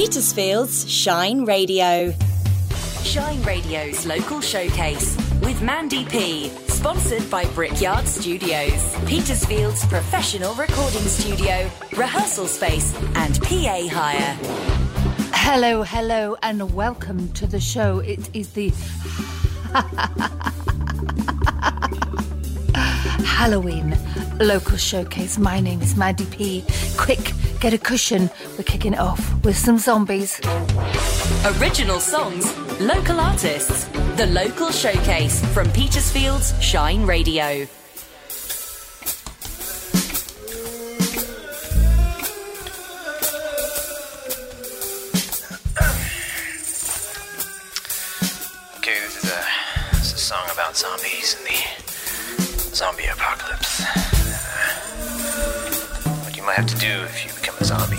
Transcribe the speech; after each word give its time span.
Petersfield's 0.00 0.90
Shine 0.90 1.44
Radio. 1.44 2.14
Shine 3.02 3.42
Radio's 3.42 4.06
local 4.06 4.40
showcase 4.40 5.14
with 5.42 5.60
Mandy 5.60 6.06
P. 6.06 6.48
Sponsored 6.68 7.30
by 7.30 7.44
Brickyard 7.50 8.08
Studios, 8.08 8.96
Petersfield's 9.04 9.84
professional 9.88 10.54
recording 10.54 11.02
studio, 11.02 11.70
rehearsal 11.98 12.46
space, 12.46 12.96
and 13.14 13.38
PA 13.42 13.88
hire. 13.90 14.38
Hello, 15.34 15.82
hello, 15.82 16.34
and 16.42 16.72
welcome 16.72 17.30
to 17.34 17.46
the 17.46 17.60
show. 17.60 17.98
It 17.98 18.34
is 18.34 18.54
the 18.54 18.72
Halloween 23.26 23.94
local 24.44 24.76
showcase. 24.76 25.38
My 25.38 25.60
name 25.60 25.82
is 25.82 25.96
Mandy 25.96 26.24
P. 26.26 26.64
Quick, 26.96 27.32
get 27.60 27.74
a 27.74 27.78
cushion. 27.78 28.30
We're 28.56 28.64
kicking 28.64 28.94
it 28.94 28.98
off 28.98 29.44
with 29.44 29.56
some 29.56 29.78
zombies. 29.78 30.40
Original 31.60 32.00
songs, 32.00 32.56
local 32.80 33.20
artists, 33.20 33.84
the 34.16 34.26
local 34.32 34.70
showcase 34.70 35.44
from 35.52 35.70
Petersfield's 35.72 36.54
Shine 36.62 37.04
Radio. 37.04 37.66
Okay, 48.78 48.98
this 49.00 49.22
is 49.22 49.30
a, 49.30 49.44
this 49.92 50.06
is 50.06 50.12
a 50.14 50.18
song 50.18 50.48
about 50.52 50.76
zombies 50.76 51.36
and 51.38 51.46
the 51.46 52.74
zombie 52.74 53.04
apocalypse. 53.06 53.99
Might 56.50 56.56
have 56.56 56.66
to 56.66 56.78
do 56.78 57.04
if 57.04 57.24
you 57.24 57.32
become 57.40 57.54
a 57.60 57.64
zombie. 57.64 57.96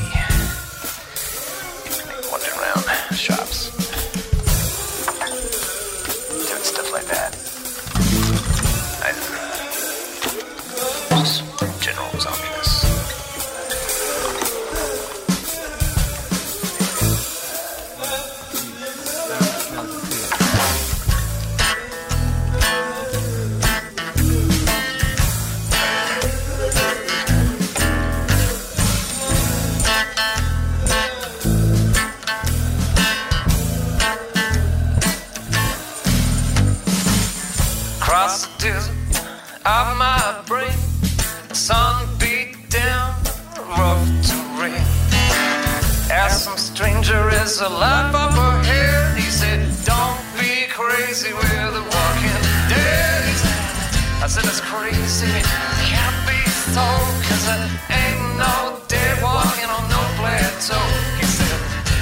Wandering 2.30 2.60
around 2.60 3.16
shops. 3.16 3.80
My 40.02 40.41
brain, 40.48 40.80
sun 41.54 41.94
beat 42.18 42.57
down 42.70 43.13
rough 43.77 44.02
to 44.26 44.34
terrain. 44.34 44.85
Asked 46.10 46.46
some 46.46 46.58
stranger, 46.58 47.21
is 47.41 47.62
a 47.62 47.70
life 47.70 48.16
up 48.24 48.34
ahead? 48.34 49.16
He 49.16 49.30
said, 49.30 49.60
Don't 49.85 50.21
be 50.41 50.66
crazy, 50.77 51.30
we're 51.38 51.71
the 51.77 51.84
walking 51.93 52.41
dead. 52.74 53.21
I 54.26 54.27
said, 54.34 54.43
That's 54.49 54.63
crazy, 54.74 55.35
can't 55.85 56.20
be 56.26 56.40
so, 56.74 56.86
cause 57.27 57.46
I 57.54 57.58
ain't 58.02 58.24
no 58.41 58.82
dead 58.90 59.21
walking 59.21 59.70
on 59.76 59.84
no 59.96 60.02
plateau. 60.18 60.86
He 61.21 61.27
said, 61.38 61.60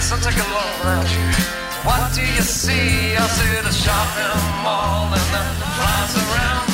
So 0.07 0.15
take 0.23 0.39
a 0.39 0.47
look 0.55 0.71
around 0.85 1.09
you. 1.11 1.25
What 1.83 2.01
do 2.15 2.21
you 2.21 2.45
see? 2.47 3.19
I 3.19 3.25
see 3.37 3.55
the 3.67 3.75
shopping 3.83 4.39
mall 4.63 5.11
and 5.19 5.27
the 5.35 5.43
flies 5.75 6.15
around 6.23 6.68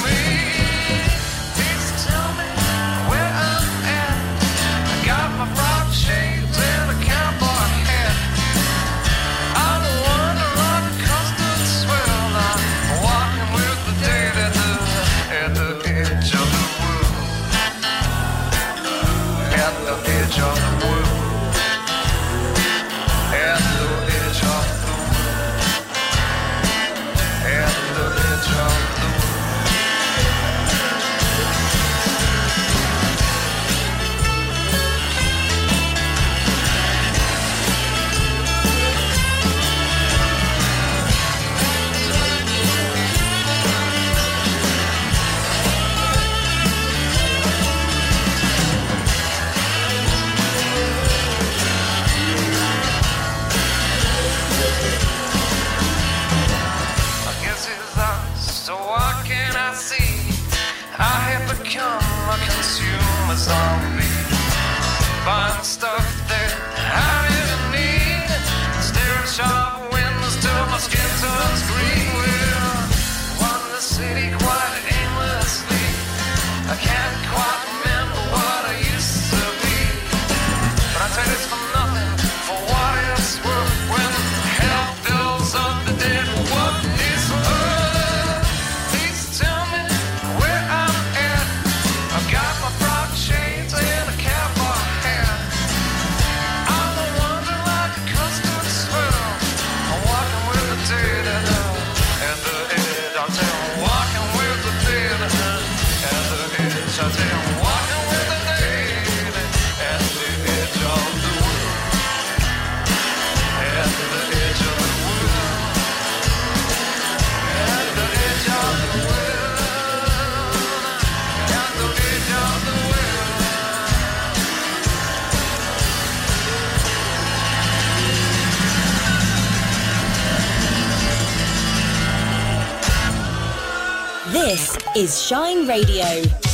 is 135.05 135.21
Shine 135.21 135.67
Radio. 135.67 136.44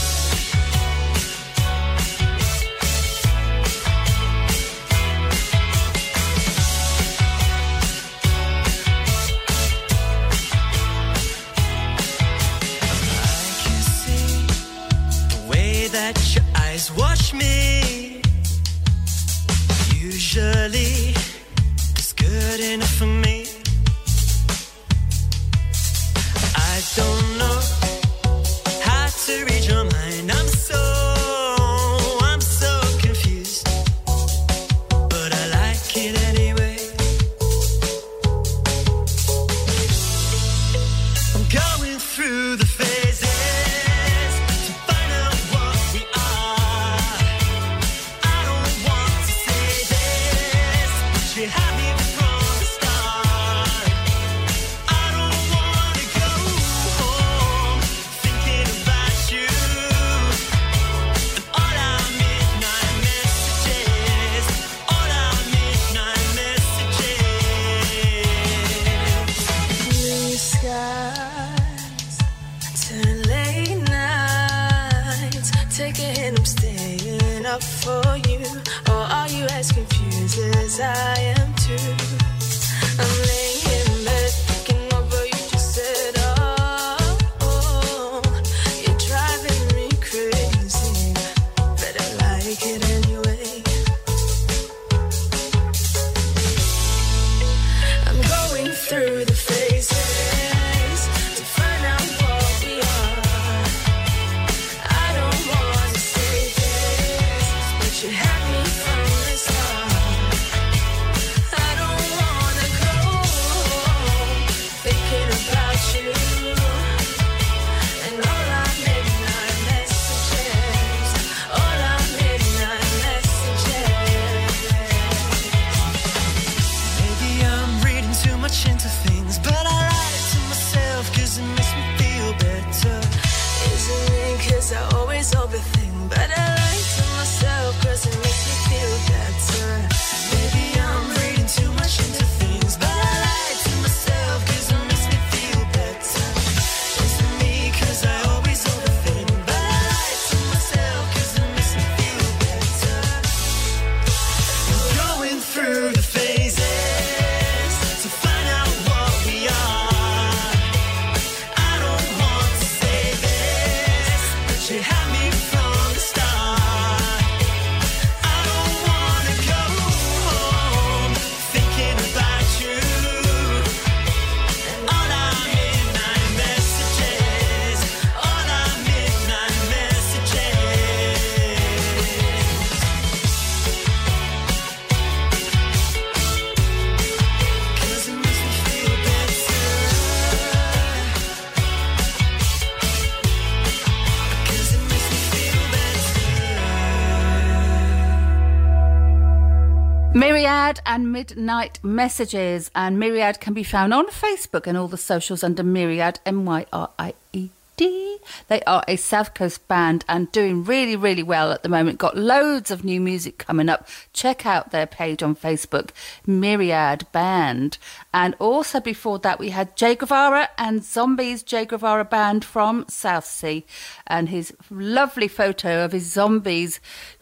And 200.91 201.13
Midnight 201.13 201.79
Messages. 201.83 202.69
And 202.75 202.99
Myriad 202.99 203.39
can 203.39 203.53
be 203.53 203.63
found 203.63 203.93
on 203.93 204.07
Facebook 204.07 204.67
and 204.67 204.77
all 204.77 204.89
the 204.89 204.97
socials 204.97 205.41
under 205.41 205.63
Myriad, 205.63 206.19
M 206.25 206.43
Y 206.43 206.65
R 206.73 206.89
I 206.99 207.13
E 207.31 207.47
D. 207.77 208.17
They 208.49 208.61
are 208.63 208.83
a 208.89 208.97
South 208.97 209.33
Coast 209.33 209.65
band 209.69 210.03
and 210.09 210.29
doing 210.33 210.65
really, 210.65 210.97
really 210.97 211.23
well 211.23 211.53
at 211.53 211.63
the 211.63 211.69
moment. 211.69 211.97
Got 211.97 212.17
loads 212.17 212.71
of 212.71 212.83
new 212.83 212.99
music 212.99 213.38
coming 213.38 213.69
up. 213.69 213.88
Check 214.11 214.45
out 214.45 214.71
their 214.71 214.85
page 214.85 215.23
on 215.23 215.33
Facebook, 215.33 215.91
Myriad 216.27 217.09
Band. 217.13 217.77
And 218.13 218.35
also 218.38 218.81
before 218.81 219.19
that, 219.19 219.39
we 219.39 219.51
had 219.51 219.77
Jay 219.77 219.95
Groovara 219.95 220.49
and 220.57 220.83
Zombies 220.83 221.41
Jay 221.41 221.65
Groovara 221.65 222.09
Band 222.09 222.43
from 222.43 222.83
Southsea. 222.89 223.63
And 224.07 224.27
his 224.27 224.53
lovely 224.69 225.29
photo 225.29 225.85
of 225.85 225.93
his 225.93 226.11
Zombies 226.11 226.81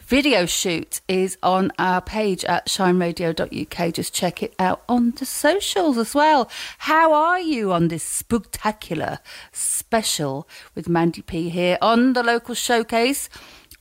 video 0.10 0.48
shoot 0.48 1.02
is 1.08 1.38
on 1.44 1.72
our 1.78 2.02
page 2.02 2.44
at 2.46 2.66
shineradio.uk. 2.66 3.94
Just 3.94 4.12
check 4.12 4.42
it 4.42 4.56
out 4.58 4.82
on 4.90 5.12
the 5.12 5.26
socials 5.26 6.00
as 6.00 6.16
well. 6.16 6.50
How 6.80 7.14
are 7.14 7.40
you 7.40 7.72
on 7.72 7.90
this 7.90 8.04
spectacular 8.04 9.20
special 9.52 10.50
with 10.74 10.90
Mandy 10.90 11.22
P 11.22 11.50
here 11.50 11.78
on 11.80 12.14
the 12.14 12.24
local 12.24 12.56
showcase? 12.56 13.30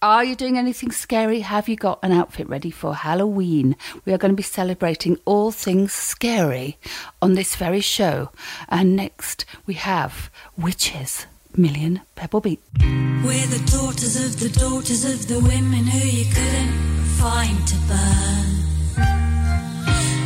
Are 0.02 0.22
you 0.22 0.36
doing 0.36 0.58
anything 0.58 0.92
scary? 0.92 1.40
Have 1.40 1.66
you 1.66 1.76
got 1.76 1.98
an 2.02 2.12
outfit 2.12 2.46
ready 2.46 2.70
for 2.70 2.94
Halloween? 2.94 3.74
We 4.04 4.12
are 4.12 4.18
going 4.18 4.32
to 4.32 4.36
be 4.36 4.42
celebrating 4.42 5.18
all 5.24 5.50
things 5.50 5.94
scary 5.94 6.76
on 7.22 7.36
this 7.36 7.56
very 7.56 7.80
show. 7.80 8.32
And 8.68 8.94
next 8.94 9.46
we 9.64 9.74
have 9.74 10.30
Witches, 10.58 11.24
Million 11.56 12.00
Pebble 12.14 12.40
Beach. 12.40 12.60
We're 12.80 13.46
the 13.46 13.62
daughters 13.70 14.16
of 14.16 14.38
the 14.38 14.48
daughters 14.58 15.04
of 15.04 15.26
the 15.26 15.40
women 15.40 15.86
who 15.86 16.06
you 16.06 16.26
couldn't 16.32 16.72
find 17.18 17.66
to 17.66 17.76
burn. 17.88 18.46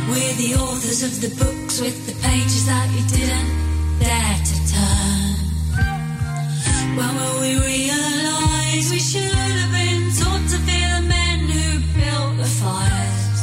We're 0.09 0.35
the 0.35 0.55
authors 0.59 1.01
of 1.03 1.21
the 1.21 1.29
books 1.43 1.81
with 1.81 1.97
the 2.05 2.13
pages 2.21 2.65
that 2.67 2.87
you 2.93 3.01
didn't 3.17 3.49
dare 3.99 4.37
to 4.49 4.55
turn. 4.73 5.33
When 6.97 7.15
will 7.15 7.39
we 7.41 7.57
realize 7.65 8.91
we 8.91 8.99
should 8.99 9.33
have 9.33 9.71
been 9.71 10.11
taught 10.13 10.45
to 10.51 10.57
fear 10.67 11.01
the 11.01 11.07
men 11.07 11.39
who 11.49 11.79
built 11.97 12.37
the 12.37 12.49
fires? 12.61 13.39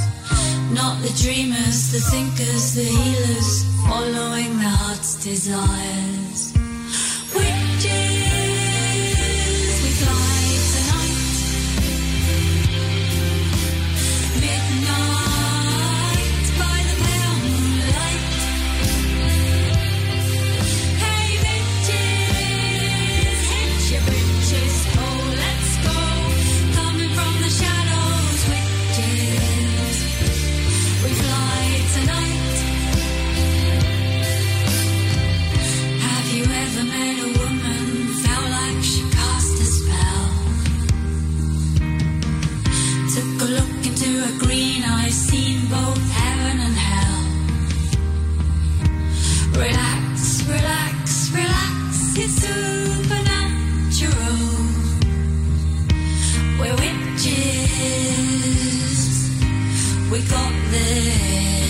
Not 0.72 1.02
the 1.02 1.12
dreamers, 1.22 1.90
the 1.90 2.00
thinkers, 2.00 2.74
the 2.74 2.84
healers, 2.84 3.64
following 3.88 4.58
their 4.58 4.68
heart's 4.68 5.16
desires. 5.24 6.59
Green 44.38 44.82
seen 45.10 45.66
both 45.68 46.10
heaven 46.10 46.60
and 46.60 46.74
hell. 46.74 47.24
Relax, 49.52 50.42
relax, 50.46 51.30
relax, 51.32 52.16
it's 52.22 52.36
supernatural. 52.44 53.48
We're 56.58 56.76
witches, 56.82 57.80
we 60.10 60.18
got 60.22 60.52
this. 60.70 61.69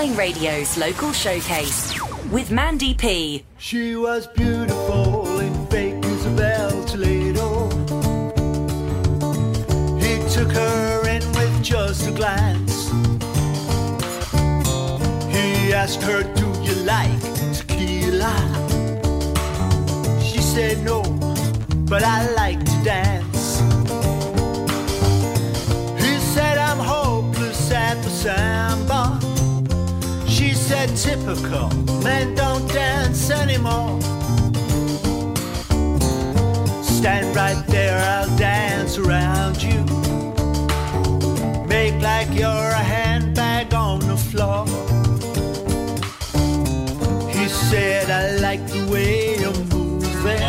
Shine 0.00 0.16
Radio's 0.16 0.78
local 0.78 1.12
showcase 1.12 1.92
with 2.32 2.50
Mandy 2.50 2.94
P. 2.94 3.44
She 3.58 3.96
was 3.96 4.26
beautiful 4.28 5.40
in 5.40 5.66
fake 5.66 6.02
Isabel 6.02 6.70
Toledo. 6.86 7.68
He 9.98 10.14
took 10.32 10.50
her 10.52 11.06
in 11.06 11.22
with 11.32 11.62
just 11.62 12.08
a 12.08 12.12
glance. 12.12 12.88
He 15.34 15.74
asked 15.74 16.00
her, 16.04 16.22
Do 16.22 16.46
you 16.62 16.76
like 16.76 17.20
tequila? 17.52 18.34
She 20.22 20.40
said, 20.40 20.82
No, 20.82 21.02
but 21.90 22.02
I 22.02 22.30
like 22.32 22.64
to 22.64 22.84
dance. 22.84 23.60
He 26.02 26.18
said, 26.32 26.56
I'm 26.56 26.78
hopeless 26.78 27.70
at 27.70 28.02
the 28.02 28.08
samba. 28.08 28.69
Typical, 31.00 31.70
men 32.04 32.34
don't 32.34 32.70
dance 32.70 33.30
anymore. 33.30 33.98
Stand 36.82 37.34
right 37.34 37.64
there, 37.68 37.98
I'll 37.98 38.36
dance 38.36 38.98
around 38.98 39.62
you. 39.62 39.80
Make 41.66 42.02
like 42.02 42.28
you're 42.38 42.72
a 42.82 42.84
handbag 42.96 43.72
on 43.72 44.00
the 44.00 44.16
floor. 44.28 44.66
He 47.30 47.48
said, 47.48 48.10
I 48.10 48.36
like 48.36 48.66
the 48.66 48.86
way 48.92 49.38
you're 49.38 49.64
moving. 49.74 50.42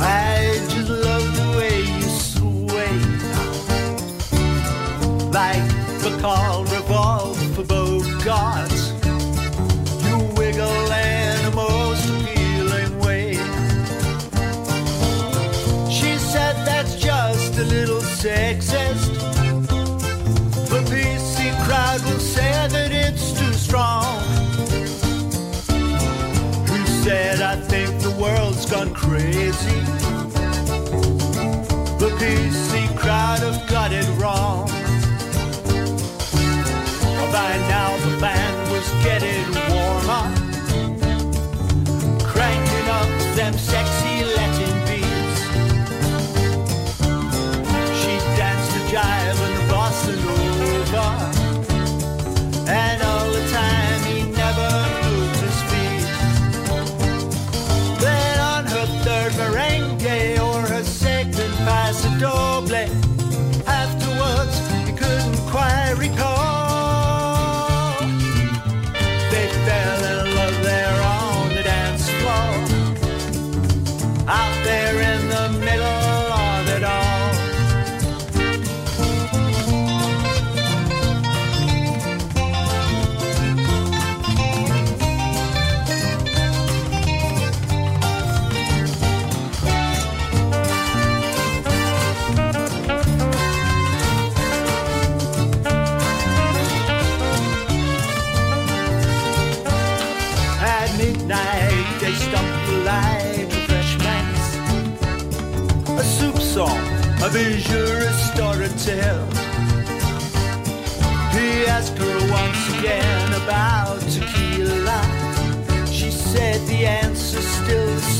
I 0.00 0.56
just 0.70 0.88
love 0.88 1.26
the 1.36 1.48
way 1.58 1.82
you 1.98 2.08
sway 2.30 2.94
like 5.30 5.66
the 6.02 6.18
call 6.22 6.51
gone 28.84 28.94
crazy. 28.94 30.01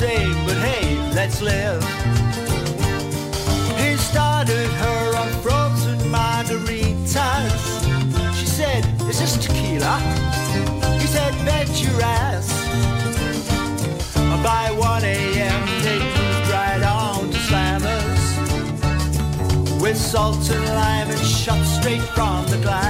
Same, 0.02 0.34
but 0.46 0.58
hey, 0.68 0.84
let's 1.14 1.40
live. 1.40 1.80
He 3.80 3.96
started 4.10 4.68
her 4.84 5.04
on 5.22 5.28
frozen 5.44 5.98
margaritas. 6.16 7.62
She 8.38 8.46
said, 8.46 8.82
Is 9.10 9.18
this 9.20 9.34
tequila? 9.44 9.96
He 11.02 11.06
said, 11.06 11.32
bet 11.46 11.68
your 11.84 11.98
ass. 12.02 12.48
By 14.42 14.64
1 14.72 15.04
a.m. 15.04 15.60
they 15.84 15.98
moved 16.16 16.48
right 16.58 16.82
on 16.82 17.30
to 17.30 17.38
slammers 17.48 18.22
with 19.80 19.96
salt 19.96 20.50
and 20.50 20.64
lime 20.80 21.10
and 21.14 21.24
shot 21.24 21.64
straight 21.78 22.06
from 22.16 22.44
the 22.46 22.58
glass. 22.58 22.81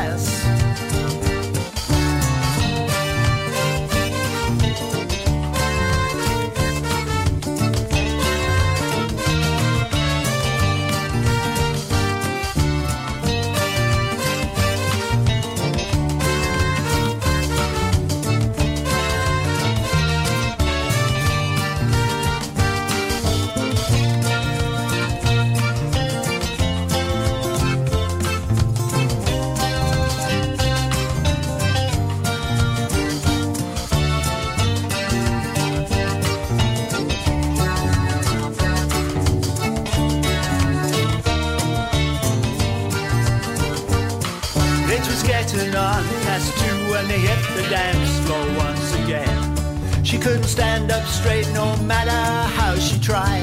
On 45.74 46.04
past 46.24 46.52
two 46.58 46.90
when 46.90 47.06
they 47.08 47.18
hit 47.18 47.38
the 47.56 47.62
dance 47.70 48.18
floor 48.26 48.44
once 48.56 48.94
again. 49.02 50.04
She 50.04 50.18
couldn't 50.18 50.44
stand 50.44 50.90
up 50.90 51.06
straight 51.06 51.48
no 51.52 51.76
matter 51.78 52.22
how 52.56 52.74
she 52.76 52.98
tried. 53.00 53.42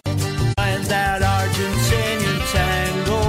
And 0.57 0.83
that 0.86 1.21
Argentinian 1.21 2.39
tango. 2.51 3.21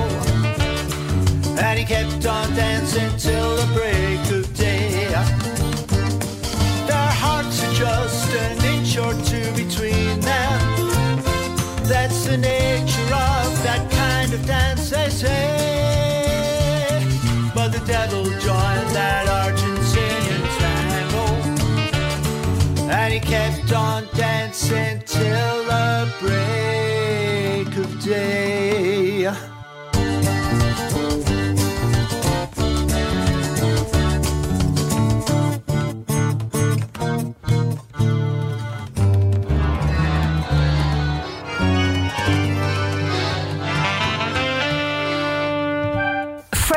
And 1.60 1.78
he 1.78 1.84
kept 1.84 2.26
on 2.26 2.54
dancing 2.54 3.16
till 3.16 3.56
the 3.56 3.68
break 3.74 4.20
of 4.38 4.54
day. 4.56 5.08
Their 6.86 7.12
hearts 7.22 7.62
are 7.64 7.72
just 7.72 8.30
an 8.34 8.64
inch 8.64 8.96
or 8.98 9.14
two 9.24 9.50
between 9.54 10.20
them. 10.20 10.60
That's 11.84 12.26
the 12.26 12.36
nature 12.36 13.14
of 13.14 13.62
that 13.62 13.90
kind 13.90 14.32
of 14.32 14.44
dance, 14.46 14.89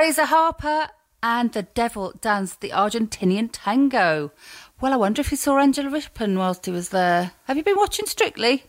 Fraser 0.03 0.25
Harper 0.25 0.89
and 1.23 1.53
the 1.53 1.63
devil 1.63 2.11
danced 2.19 2.59
the 2.59 2.71
Argentinian 2.71 3.47
tango. 3.53 4.33
Well, 4.81 4.91
I 4.91 4.97
wonder 4.97 5.21
if 5.21 5.29
he 5.29 5.37
saw 5.37 5.59
Angela 5.59 5.89
Rippon 5.89 6.37
whilst 6.37 6.65
he 6.65 6.73
was 6.73 6.89
there. 6.89 7.31
Have 7.45 7.55
you 7.55 7.63
been 7.63 7.77
watching 7.77 8.05
Strictly? 8.05 8.65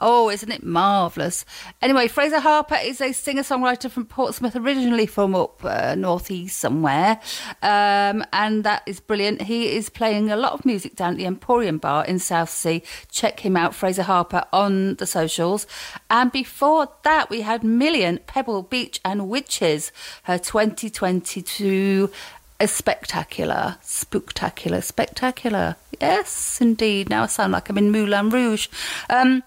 Oh, 0.00 0.30
isn't 0.30 0.50
it 0.50 0.64
marvellous? 0.64 1.44
Anyway, 1.80 2.08
Fraser 2.08 2.40
Harper 2.40 2.78
is 2.82 3.00
a 3.00 3.12
singer 3.12 3.42
songwriter 3.42 3.90
from 3.90 4.06
Portsmouth, 4.06 4.56
originally 4.56 5.06
from 5.06 5.34
up 5.34 5.62
uh, 5.64 5.94
northeast 5.94 6.58
somewhere. 6.58 7.20
Um, 7.62 8.24
and 8.32 8.64
that 8.64 8.82
is 8.86 9.00
brilliant. 9.00 9.42
He 9.42 9.76
is 9.76 9.90
playing 9.90 10.30
a 10.30 10.36
lot 10.36 10.52
of 10.52 10.64
music 10.64 10.96
down 10.96 11.12
at 11.12 11.18
the 11.18 11.26
Emporium 11.26 11.78
Bar 11.78 12.06
in 12.06 12.18
Southsea. 12.18 12.80
Check 13.10 13.40
him 13.40 13.56
out, 13.56 13.74
Fraser 13.74 14.04
Harper, 14.04 14.44
on 14.52 14.96
the 14.96 15.06
socials. 15.06 15.66
And 16.10 16.32
before 16.32 16.88
that, 17.02 17.28
we 17.28 17.42
had 17.42 17.62
Million, 17.62 18.18
Pebble 18.26 18.62
Beach 18.62 18.98
and 19.04 19.28
Witches, 19.28 19.92
her 20.24 20.38
2022 20.38 22.10
a 22.62 22.68
spectacular, 22.68 23.76
spectacular, 23.82 24.80
spectacular. 24.80 25.74
Yes, 26.00 26.60
indeed. 26.60 27.10
Now 27.10 27.24
I 27.24 27.26
sound 27.26 27.52
like 27.52 27.68
I'm 27.68 27.76
in 27.76 27.90
Moulin 27.90 28.30
Rouge. 28.30 28.68
Um, 29.10 29.42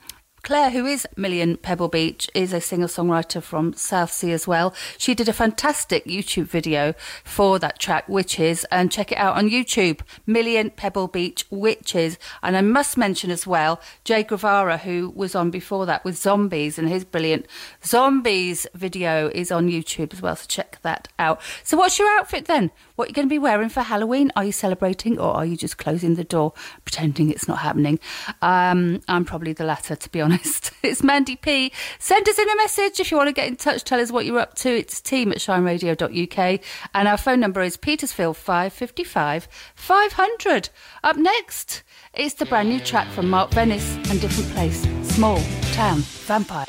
Claire, 0.45 0.69
who 0.69 0.85
is 0.85 1.07
Million 1.17 1.57
Pebble 1.57 1.87
Beach, 1.87 2.29
is 2.35 2.53
a 2.53 2.61
singer 2.61 2.85
songwriter 2.85 3.41
from 3.41 3.73
Southsea 3.73 4.31
as 4.31 4.47
well. 4.47 4.75
She 4.95 5.15
did 5.15 5.27
a 5.27 5.33
fantastic 5.33 6.05
YouTube 6.05 6.45
video 6.45 6.93
for 7.23 7.57
that 7.57 7.79
track, 7.79 8.07
Witches, 8.07 8.63
and 8.65 8.91
check 8.91 9.11
it 9.11 9.17
out 9.17 9.37
on 9.37 9.49
YouTube. 9.49 10.01
Million 10.27 10.69
Pebble 10.69 11.07
Beach 11.07 11.47
Witches. 11.49 12.19
And 12.43 12.55
I 12.55 12.61
must 12.61 12.95
mention 12.95 13.31
as 13.31 13.47
well 13.47 13.81
Jay 14.03 14.23
Groovara, 14.23 14.81
who 14.81 15.11
was 15.15 15.33
on 15.33 15.49
before 15.49 15.87
that 15.87 16.05
with 16.05 16.15
Zombies, 16.15 16.77
and 16.77 16.89
his 16.89 17.05
brilliant 17.05 17.47
Zombies 17.83 18.67
video 18.75 19.29
is 19.29 19.51
on 19.51 19.67
YouTube 19.67 20.13
as 20.13 20.21
well. 20.21 20.35
So 20.35 20.45
check 20.47 20.77
that 20.83 21.07
out. 21.17 21.41
So, 21.63 21.75
what's 21.75 21.97
your 21.97 22.19
outfit 22.19 22.45
then? 22.45 22.69
What 22.95 23.05
you're 23.05 23.11
you 23.11 23.13
going 23.13 23.27
to 23.27 23.33
be 23.33 23.39
wearing 23.39 23.69
for 23.69 23.81
Halloween? 23.81 24.31
Are 24.35 24.45
you 24.45 24.51
celebrating 24.51 25.19
or 25.19 25.33
are 25.33 25.45
you 25.45 25.57
just 25.57 25.77
closing 25.77 26.15
the 26.15 26.23
door, 26.23 26.53
pretending 26.85 27.29
it's 27.29 27.47
not 27.47 27.59
happening? 27.59 27.99
Um, 28.41 29.01
I'm 29.07 29.25
probably 29.25 29.53
the 29.53 29.65
latter, 29.65 29.95
to 29.95 30.09
be 30.09 30.21
honest. 30.25 30.71
It's 30.81 31.03
Mandy 31.03 31.35
P. 31.35 31.71
Send 31.99 32.29
us 32.29 32.37
in 32.37 32.49
a 32.49 32.55
message 32.57 32.99
if 32.99 33.11
you 33.11 33.17
want 33.17 33.27
to 33.27 33.33
get 33.33 33.47
in 33.47 33.55
touch. 33.55 33.83
Tell 33.83 33.99
us 33.99 34.11
what 34.11 34.25
you're 34.25 34.39
up 34.39 34.55
to. 34.55 34.69
It's 34.69 35.01
team 35.01 35.31
at 35.31 35.39
shineradio.uk. 35.39 36.61
And 36.93 37.07
our 37.07 37.17
phone 37.17 37.39
number 37.39 37.61
is 37.61 37.75
Petersfield 37.75 38.37
555 38.37 39.47
500. 39.75 40.69
Up 41.03 41.17
next, 41.17 41.83
it's 42.13 42.35
the 42.35 42.45
brand 42.45 42.69
new 42.69 42.79
track 42.79 43.07
from 43.09 43.29
Mark 43.29 43.51
Vennis 43.51 43.95
and 44.09 44.21
Different 44.21 44.51
Place, 44.51 44.83
Small 45.13 45.41
Town 45.73 45.99
Vampire. 45.99 46.65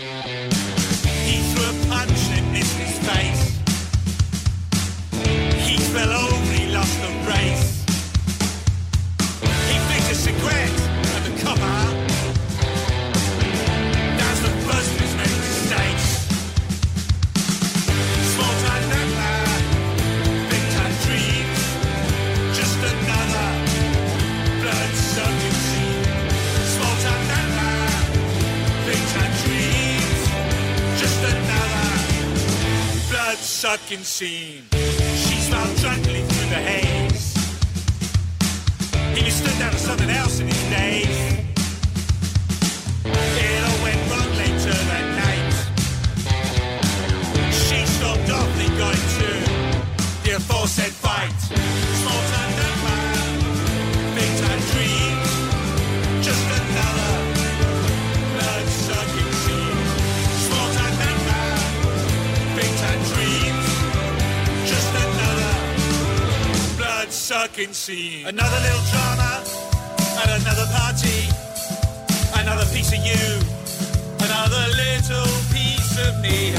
He 5.77 5.83
lost 6.73 6.97
the 7.03 7.11
race. 7.29 7.85
He 9.69 9.77
a 10.11 10.15
cigarette 10.15 10.79
the. 15.71 16.09
Small 18.33 18.55
time 18.67 18.85
big 20.51 20.65
time 20.77 20.95
dreams. 21.05 21.61
Just 22.59 22.79
another 22.93 23.49
blood 24.63 24.93
sucking 25.13 25.59
scene. 25.67 26.05
Small 26.75 26.97
time 27.07 27.25
big 28.89 29.03
time 29.15 29.35
dreams. 29.45 30.23
Just 31.03 31.21
another 31.33 31.89
blood 33.11 33.39
sucking 33.39 34.05
scene. 34.05 34.76
Stood 39.37 39.59
down 39.59 39.71
to 39.71 39.79
something 39.79 40.09
else 40.09 40.41
in 40.41 40.47
his 40.47 40.63
days. 40.71 41.19
It 43.05 43.61
all 43.69 43.81
went 43.85 44.01
wrong 44.11 44.31
later 44.43 44.77
that 44.93 45.07
night. 45.25 45.55
She 47.53 47.85
the 47.85 48.29
fight. 51.05 51.39
Small 52.01 52.23
time 52.33 52.53
number, 52.63 52.99
big 54.17 54.33
time 54.43 54.63
dreams. 54.73 55.31
Just 56.27 56.47
another 56.61 57.15
blood 58.35 58.67
sucking 58.87 59.33
scene. 59.43 59.81
Small 60.47 60.69
time 60.79 60.97
number, 61.05 61.45
big 62.57 62.73
time 62.83 63.03
dreams. 63.13 63.69
Just 64.73 64.91
another 65.05 65.55
blood 66.79 67.13
sucking 67.13 67.73
scene. 67.75 68.27
Another 68.27 68.61
little 68.61 68.96
another 70.41 70.67
party. 70.67 71.29
Another 72.35 72.67
piece 72.67 72.93
of 72.93 73.01
you. 73.05 73.41
Another 74.21 74.67
little 74.77 75.33
piece 75.53 75.97
of 76.07 76.21
me. 76.21 76.53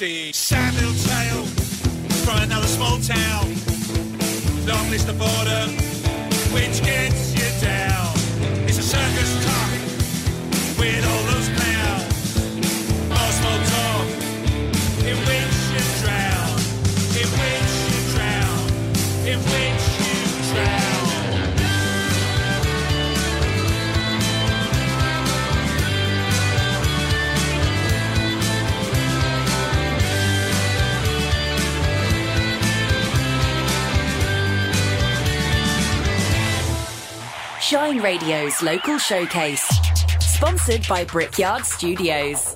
Sucking 0.00 0.59
Radio's 38.20 38.62
local 38.62 38.98
showcase. 38.98 39.66
Sponsored 40.20 40.86
by 40.88 41.04
Brickyard 41.04 41.64
Studios. 41.64 42.49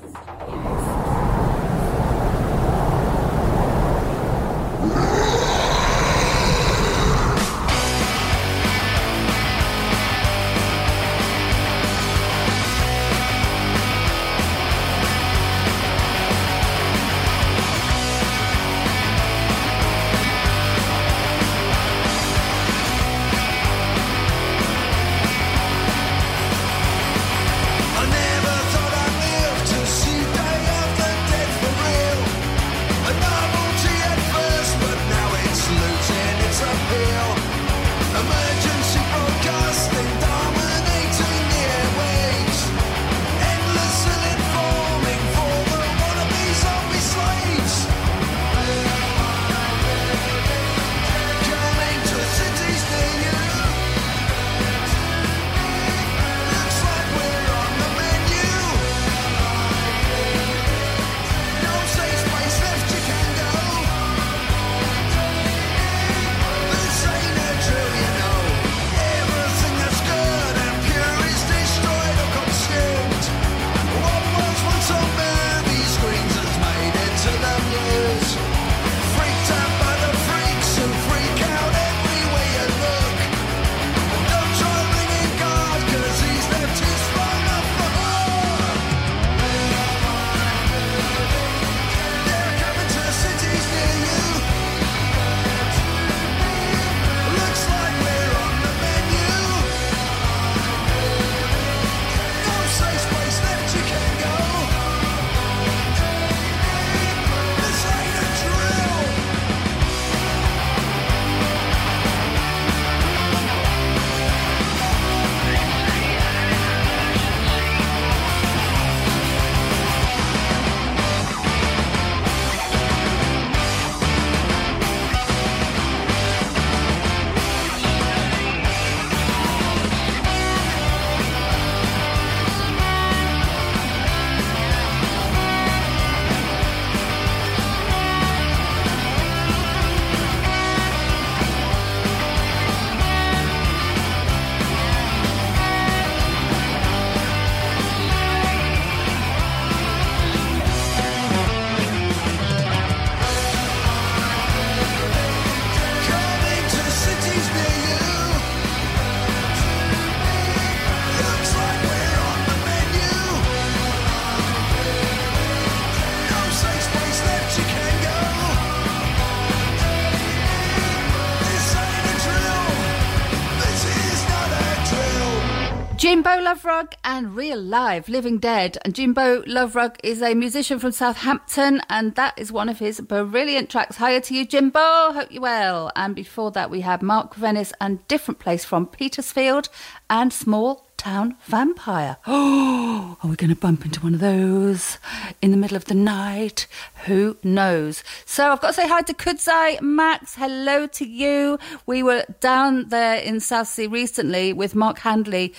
Jimbo 176.14 176.30
Loverug 176.30 176.92
and 177.02 177.34
Real 177.34 177.60
Live, 177.60 178.08
Living 178.08 178.38
Dead. 178.38 178.78
And 178.84 178.94
Jimbo 178.94 179.42
Loverug 179.46 179.96
is 180.04 180.22
a 180.22 180.32
musician 180.34 180.78
from 180.78 180.92
Southampton, 180.92 181.82
and 181.90 182.14
that 182.14 182.38
is 182.38 182.52
one 182.52 182.68
of 182.68 182.78
his 182.78 183.00
brilliant 183.00 183.68
tracks. 183.68 183.98
Hiya 183.98 184.20
to 184.20 184.34
you, 184.36 184.46
Jimbo. 184.46 184.78
Hope 185.12 185.32
you're 185.32 185.42
well. 185.42 185.90
And 185.96 186.14
before 186.14 186.52
that, 186.52 186.70
we 186.70 186.82
have 186.82 187.02
Mark 187.02 187.34
Vennis 187.34 187.72
and 187.80 188.06
Different 188.06 188.38
Place 188.38 188.64
from 188.64 188.86
Petersfield 188.86 189.68
and 190.08 190.32
Small 190.32 190.86
Town 191.04 191.36
Vampire. 191.44 192.16
Oh, 192.26 193.18
are 193.22 193.28
we 193.28 193.36
going 193.36 193.50
to 193.50 193.56
bump 193.56 193.84
into 193.84 194.00
one 194.00 194.14
of 194.14 194.20
those 194.20 194.98
in 195.42 195.50
the 195.50 195.56
middle 195.56 195.76
of 195.76 195.84
the 195.84 195.94
night? 195.94 196.66
Who 197.04 197.36
knows? 197.42 198.02
So 198.24 198.50
I've 198.50 198.60
got 198.62 198.68
to 198.68 198.72
say 198.72 198.88
hi 198.88 199.02
to 199.02 199.12
Kudzai 199.12 199.82
Max. 199.82 200.34
Hello 200.34 200.86
to 200.86 201.06
you. 201.06 201.58
We 201.84 202.02
were 202.02 202.24
down 202.40 202.88
there 202.88 203.16
in 203.16 203.40
Southsea 203.40 203.88
recently 203.88 204.54
with 204.54 204.74
Mark 204.74 205.00
Handley 205.00 205.52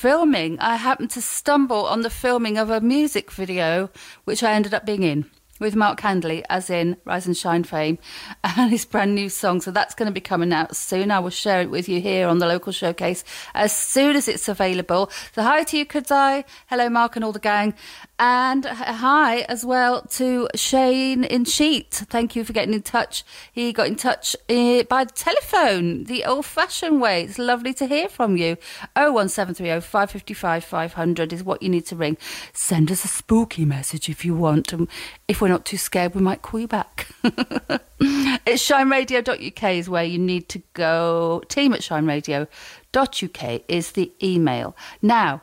filming. 0.00 0.58
I 0.60 0.76
happened 0.76 1.10
to 1.10 1.20
stumble 1.20 1.84
on 1.84 2.00
the 2.00 2.08
filming 2.08 2.56
of 2.56 2.70
a 2.70 2.80
music 2.80 3.30
video, 3.30 3.90
which 4.24 4.42
I 4.42 4.54
ended 4.54 4.72
up 4.72 4.86
being 4.86 5.02
in 5.02 5.26
with 5.58 5.76
Mark 5.76 6.00
Handley, 6.00 6.42
as 6.48 6.70
in 6.70 6.96
Rise 7.04 7.26
and 7.26 7.36
Shine 7.36 7.64
fame, 7.64 7.98
and 8.44 8.70
his 8.70 8.86
brand 8.86 9.14
new 9.14 9.28
song. 9.28 9.60
So 9.60 9.70
that's 9.70 9.94
going 9.94 10.06
to 10.06 10.12
be 10.12 10.20
coming 10.20 10.54
out 10.54 10.74
soon. 10.74 11.10
I 11.10 11.18
will 11.18 11.28
share 11.28 11.60
it 11.60 11.70
with 11.70 11.86
you 11.86 12.00
here 12.00 12.26
on 12.28 12.38
the 12.38 12.46
local 12.46 12.72
showcase 12.72 13.22
as 13.54 13.76
soon 13.76 14.16
as 14.16 14.26
it's 14.26 14.48
available. 14.48 15.10
So 15.34 15.42
hi 15.42 15.64
to 15.64 15.76
you, 15.76 15.84
Kudzai. 15.84 16.44
Hello, 16.68 16.88
Mark 16.88 17.16
and 17.16 17.24
all 17.24 17.32
the 17.32 17.38
gang. 17.38 17.74
And 18.22 18.66
hi 18.66 19.46
as 19.48 19.64
well 19.64 20.02
to 20.02 20.46
Shane 20.54 21.24
in 21.24 21.46
Sheet. 21.46 21.88
Thank 21.90 22.36
you 22.36 22.44
for 22.44 22.52
getting 22.52 22.74
in 22.74 22.82
touch. 22.82 23.24
He 23.50 23.72
got 23.72 23.86
in 23.86 23.96
touch 23.96 24.36
uh, 24.50 24.82
by 24.82 25.04
telephone, 25.04 26.04
the 26.04 26.26
old 26.26 26.44
fashioned 26.44 27.00
way. 27.00 27.22
It's 27.22 27.38
lovely 27.38 27.72
to 27.72 27.86
hear 27.86 28.10
from 28.10 28.36
you. 28.36 28.58
01730 28.94 29.80
555 29.80 30.64
500 30.64 31.32
is 31.32 31.42
what 31.42 31.62
you 31.62 31.70
need 31.70 31.86
to 31.86 31.96
ring. 31.96 32.18
Send 32.52 32.92
us 32.92 33.06
a 33.06 33.08
spooky 33.08 33.64
message 33.64 34.10
if 34.10 34.22
you 34.22 34.34
want. 34.34 34.74
And 34.74 34.86
if 35.26 35.40
we're 35.40 35.48
not 35.48 35.64
too 35.64 35.78
scared, 35.78 36.14
we 36.14 36.20
might 36.20 36.42
call 36.42 36.60
you 36.60 36.68
back. 36.68 37.06
it's 37.24 38.68
shineradio.uk 38.68 39.62
is 39.64 39.88
where 39.88 40.04
you 40.04 40.18
need 40.18 40.50
to 40.50 40.62
go. 40.74 41.42
Team 41.48 41.72
at 41.72 41.80
shineradio.uk 41.80 43.62
is 43.66 43.92
the 43.92 44.12
email. 44.22 44.76
Now, 45.00 45.40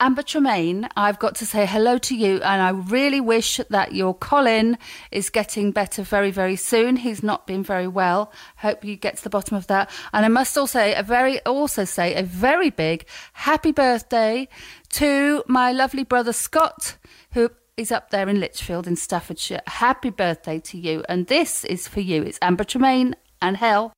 Amber 0.00 0.22
Tremaine, 0.22 0.88
I've 0.96 1.18
got 1.18 1.34
to 1.36 1.46
say 1.46 1.66
hello 1.66 1.98
to 1.98 2.14
you, 2.14 2.36
and 2.36 2.62
I 2.62 2.70
really 2.70 3.20
wish 3.20 3.60
that 3.68 3.96
your 3.96 4.14
Colin 4.14 4.78
is 5.10 5.28
getting 5.28 5.72
better 5.72 6.02
very, 6.02 6.30
very 6.30 6.54
soon. 6.54 6.94
He's 6.94 7.24
not 7.24 7.48
been 7.48 7.64
very 7.64 7.88
well. 7.88 8.32
Hope 8.58 8.84
you 8.84 8.94
get 8.94 9.16
to 9.16 9.24
the 9.24 9.30
bottom 9.30 9.56
of 9.56 9.66
that. 9.66 9.90
And 10.12 10.24
I 10.24 10.28
must 10.28 10.56
also 10.56 10.78
say 10.78 10.94
a 10.94 11.02
very, 11.02 11.40
also 11.40 11.84
say 11.84 12.14
a 12.14 12.22
very 12.22 12.70
big 12.70 13.06
happy 13.32 13.72
birthday 13.72 14.46
to 14.90 15.42
my 15.48 15.72
lovely 15.72 16.04
brother 16.04 16.32
Scott, 16.32 16.96
who 17.32 17.50
is 17.76 17.90
up 17.90 18.10
there 18.10 18.28
in 18.28 18.38
Lichfield 18.38 18.86
in 18.86 18.94
Staffordshire. 18.94 19.62
Happy 19.66 20.10
birthday 20.10 20.60
to 20.60 20.78
you, 20.78 21.02
and 21.08 21.26
this 21.26 21.64
is 21.64 21.88
for 21.88 22.00
you. 22.00 22.22
It's 22.22 22.38
Amber 22.40 22.62
Tremaine 22.62 23.16
and 23.42 23.56
Hell. 23.56 23.92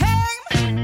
like 0.00 0.77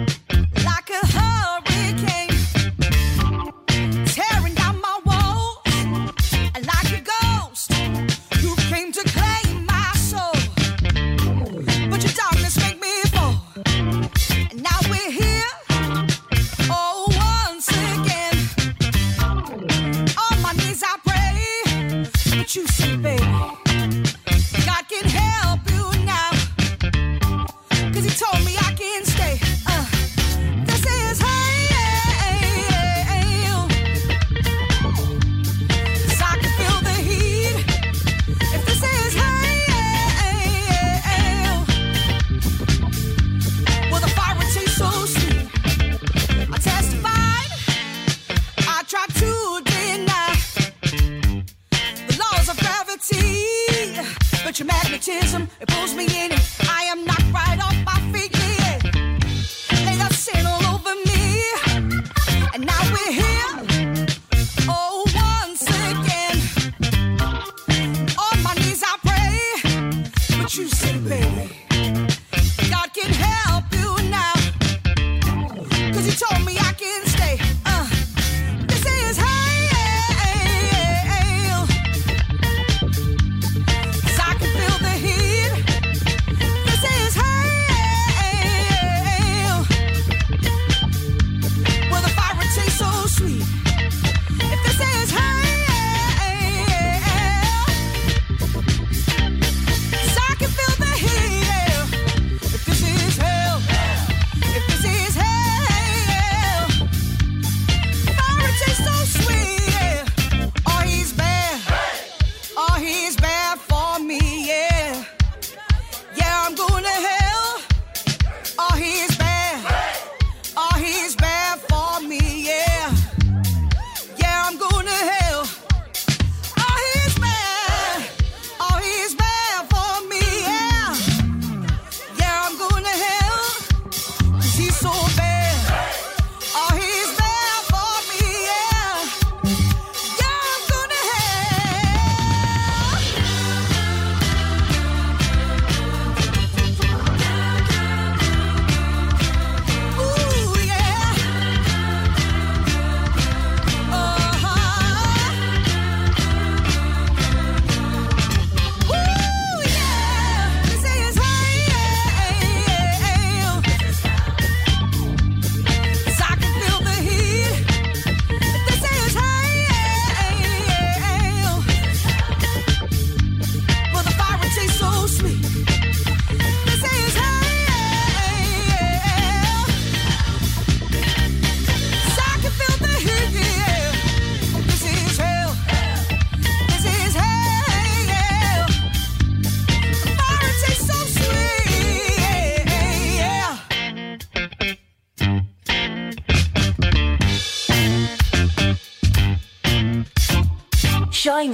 you 22.56 22.66
say, 22.68 23.13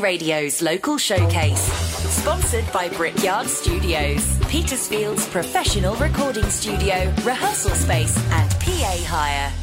Radio's 0.00 0.62
local 0.62 0.96
showcase. 0.96 1.60
Sponsored 2.10 2.70
by 2.72 2.88
Brickyard 2.88 3.46
Studios, 3.46 4.38
Petersfield's 4.48 5.28
professional 5.28 5.94
recording 5.96 6.48
studio, 6.48 7.12
rehearsal 7.22 7.72
space, 7.72 8.16
and 8.32 8.50
PA 8.50 9.04
hire. 9.06 9.59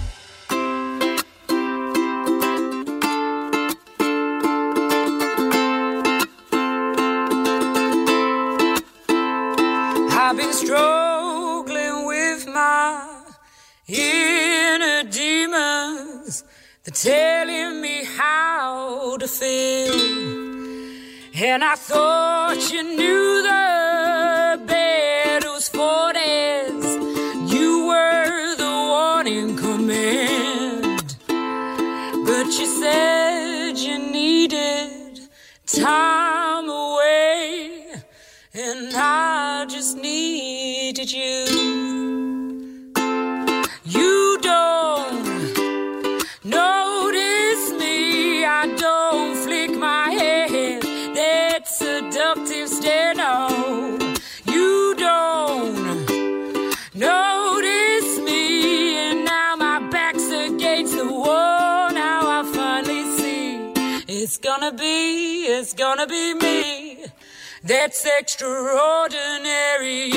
And 21.40 21.64
I 21.64 21.76
thought 21.76 22.72
you 22.74 22.82
knew 22.82 23.44
the 23.44 24.60
bed 24.66 25.44
was 25.44 25.70
for 25.70 26.12
this. 26.12 27.54
You 27.54 27.86
were 27.86 28.56
the 28.56 28.64
one 28.66 29.28
in 29.28 29.56
command. 29.56 31.16
But 31.28 32.48
you 32.48 32.66
said 32.66 33.78
you 33.78 34.00
needed 34.00 35.30
time 35.68 36.17
gonna 65.88 66.08
be 66.08 66.34
me. 66.34 67.06
That's 67.64 68.06
extraordinary. 68.20 70.12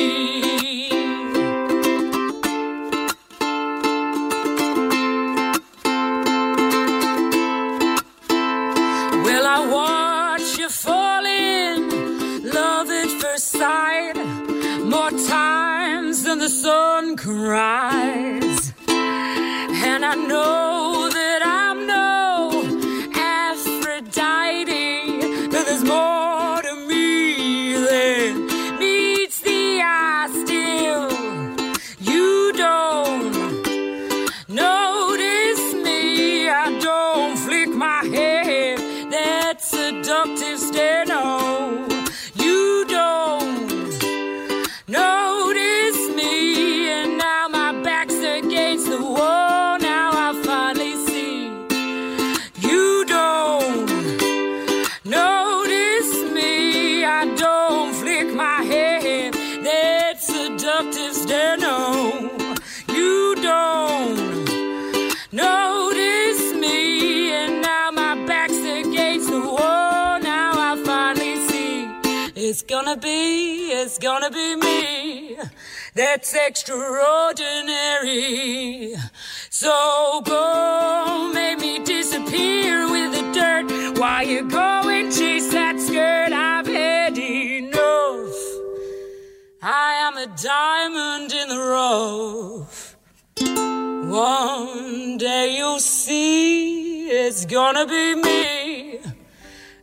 Well, 9.25 9.47
I 9.57 9.59
watch 9.77 10.59
you 10.59 10.69
fall 10.69 11.25
in 11.25 11.79
love 12.59 12.91
at 12.91 13.11
first 13.23 13.49
sight 13.61 14.17
more 14.95 15.13
times 15.29 16.25
than 16.25 16.39
the 16.41 16.49
sun 16.49 17.17
cries. 17.17 18.73
And 18.89 20.05
I 20.05 20.15
know 20.17 20.70
gonna 74.21 74.35
be 74.35 74.57
me. 74.57 75.37
That's 75.95 76.35
extraordinary. 76.35 78.95
So 79.49 80.21
go, 80.27 81.31
make 81.33 81.59
me 81.59 81.79
disappear 81.79 82.91
with 82.91 83.15
the 83.15 83.23
dirt 83.33 83.99
while 83.99 84.27
you 84.27 84.47
go 84.49 84.89
and 84.89 85.11
chase 85.13 85.53
that 85.53 85.79
skirt. 85.81 86.33
I've 86.33 86.67
had 86.67 87.17
enough. 87.17 88.35
I 89.63 89.93
am 90.07 90.17
a 90.19 90.27
diamond 90.37 91.33
in 91.33 91.49
the 91.49 91.59
rough. 91.59 92.97
One 94.11 95.17
day 95.17 95.57
you'll 95.57 95.81
see 95.81 97.09
it's 97.09 97.47
gonna 97.47 97.87
be 97.87 98.17
me. 98.17 98.60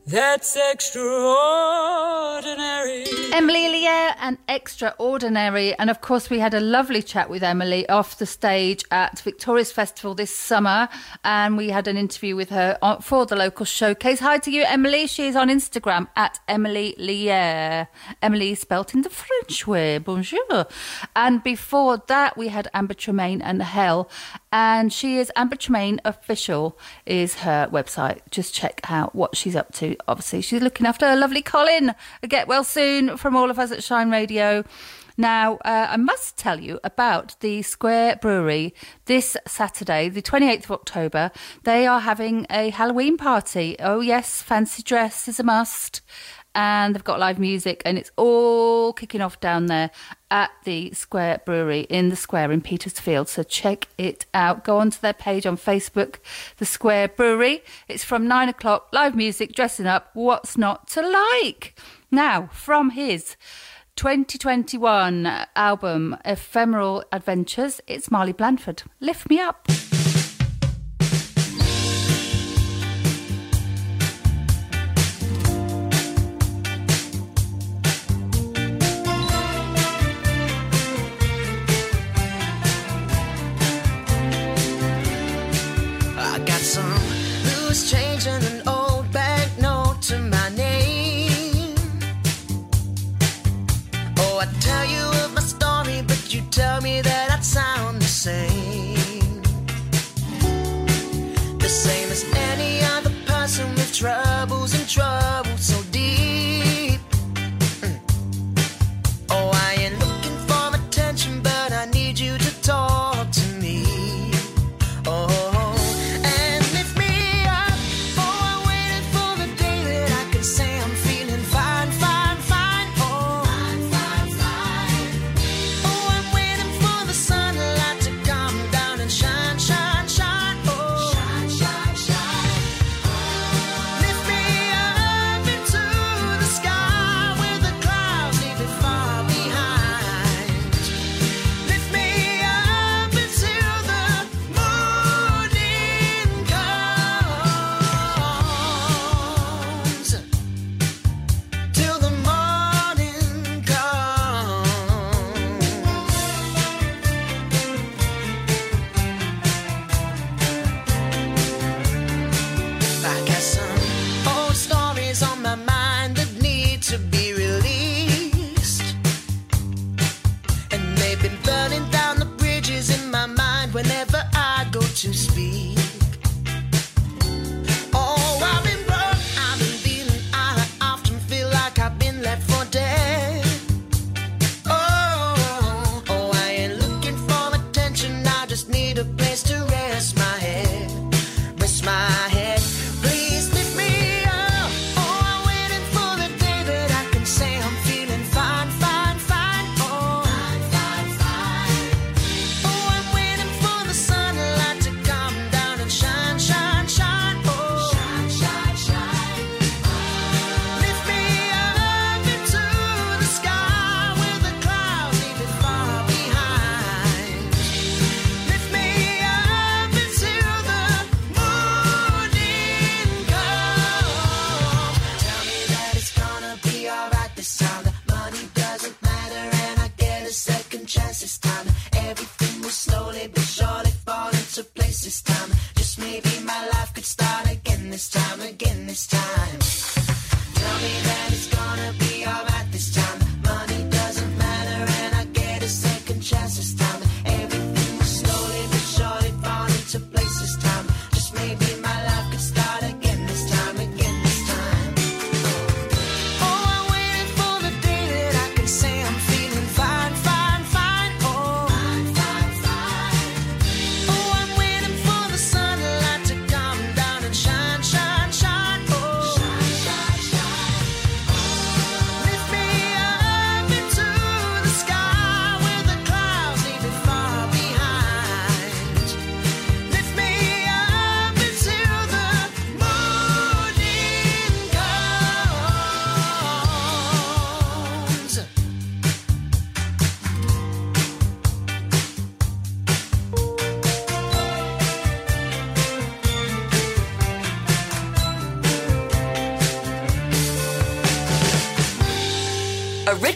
That's 0.10 0.56
extraordinary. 0.56 3.04
Emilie 3.34 3.68
Lierre 3.68 4.16
and 4.22 4.38
Extraordinary. 4.48 5.78
And 5.78 5.90
of 5.90 6.00
course, 6.00 6.30
we 6.30 6.40
had 6.40 6.54
a 6.54 6.62
lovely 6.62 7.02
chat 7.02 7.30
with 7.30 7.44
Emilie 7.44 7.90
off 7.90 8.18
the 8.18 8.26
stage 8.26 8.86
at 8.90 9.20
Victorious 9.20 9.74
Festival 9.74 10.16
this 10.16 10.34
summer. 10.34 10.88
And 11.26 11.58
we 11.58 11.72
had 11.72 11.90
an 11.90 11.98
interview 11.98 12.38
with 12.38 12.52
her 12.52 12.78
for 13.02 13.26
the 13.26 13.36
local 13.36 13.66
showcase. 13.66 14.22
Hi 14.22 14.38
to 14.38 14.50
you, 14.50 14.64
Emily. 14.66 15.08
She 15.08 15.28
is 15.28 15.36
on 15.36 15.50
Instagram 15.50 16.08
at 16.16 16.40
Emilie 16.48 16.96
Lierre. 16.98 17.90
Emilie 18.22 18.56
spelt 18.56 18.94
in 18.94 19.02
the 19.02 19.10
French 19.10 19.68
way. 19.68 19.98
Bonjour. 19.98 20.68
And 21.18 21.44
before 21.44 22.02
that, 22.08 22.38
we 22.38 22.48
had 22.48 22.70
Amber 22.74 22.94
Tremaine 22.94 23.42
and 23.42 23.62
Hell. 23.62 24.10
And 24.54 24.94
she 24.94 25.18
is 25.18 25.34
Amber 25.36 25.58
Tremaine 25.58 26.00
Official, 26.06 26.80
is 27.06 27.40
her 27.40 27.68
website. 27.72 28.22
Just 28.32 28.56
check 28.56 28.80
out 28.90 29.14
what 29.14 29.36
she's 29.36 29.56
up 29.56 29.74
to. 29.74 29.97
Obviously, 30.08 30.42
she's 30.42 30.62
looking 30.62 30.86
after 30.86 31.08
her 31.08 31.16
lovely 31.16 31.42
Colin. 31.42 31.94
Get 32.28 32.48
well 32.48 32.64
soon 32.64 33.18
from 33.18 33.36
all 33.36 33.50
of 33.50 33.60
us 33.60 33.72
at 33.72 33.84
Shine 33.84 34.12
Radio. 34.12 34.64
Now, 35.20 35.56
uh, 35.66 35.88
I 35.90 35.98
must 35.98 36.38
tell 36.38 36.60
you 36.60 36.80
about 36.84 37.36
the 37.40 37.64
Square 37.64 38.20
Brewery 38.22 38.76
this 39.06 39.36
Saturday, 39.48 40.10
the 40.10 40.22
28th 40.22 40.66
of 40.66 40.72
October. 40.72 41.32
They 41.64 41.88
are 41.88 42.02
having 42.02 42.46
a 42.52 42.70
Halloween 42.70 43.18
party. 43.18 43.76
Oh, 43.80 44.00
yes, 44.00 44.44
fancy 44.44 44.84
dress 44.84 45.28
is 45.28 45.40
a 45.40 45.44
must. 45.44 46.02
And 46.60 46.96
they've 46.96 47.04
got 47.04 47.20
live 47.20 47.38
music, 47.38 47.84
and 47.86 48.00
it's 48.00 48.10
all 48.16 48.92
kicking 48.92 49.22
off 49.22 49.40
down 49.40 49.68
there 49.68 49.92
at 50.32 50.50
the 50.64 50.92
Square 50.92 51.42
Brewery 51.46 51.82
in 51.82 52.10
the 52.10 52.16
Square 52.16 52.52
in 52.52 52.62
Petersfield. 52.62 53.30
So 53.30 53.44
check 53.44 53.88
it 54.00 54.26
out. 54.34 54.64
Go 54.64 54.80
onto 54.80 55.00
their 55.00 55.14
page 55.14 55.46
on 55.46 55.56
Facebook, 55.56 56.16
the 56.58 56.66
Square 56.66 57.10
Brewery. 57.10 57.64
It's 57.88 58.04
from 58.04 58.28
nine 58.28 58.50
o'clock, 58.50 58.90
live 58.92 59.16
music, 59.16 59.54
dressing 59.54 59.86
up. 59.86 60.10
What's 60.16 60.58
not 60.58 60.88
to 60.90 61.08
like? 61.08 61.80
Now, 62.10 62.50
from 62.52 62.90
his 62.90 63.36
2021 63.96 65.46
album, 65.56 66.18
Ephemeral 66.26 67.04
Adventures, 67.12 67.82
it's 67.86 68.10
Marley 68.10 68.34
Blandford. 68.34 68.82
Lift 69.00 69.30
me 69.30 69.40
up. 69.40 69.68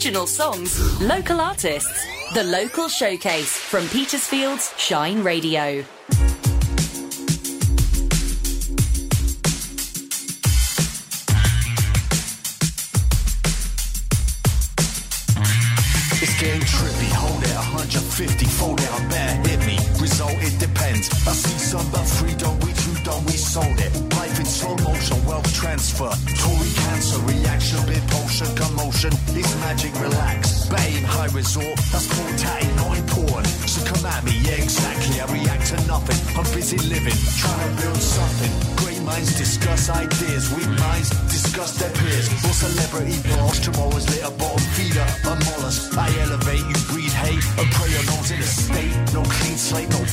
original 0.02 0.26
songs, 0.26 1.00
local 1.00 1.40
artists. 1.40 2.08
The 2.34 2.44
Local 2.44 2.88
Showcase 2.88 3.56
from 3.56 3.88
Petersfield's 3.90 4.74
Shine 4.76 5.22
Radio. 5.22 5.86